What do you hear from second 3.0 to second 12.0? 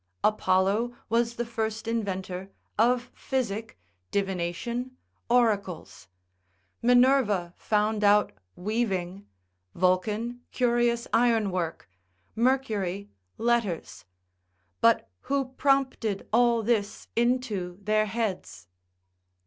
physic, divination, oracles; Minerva found out weaving, Vulcan curious ironwork,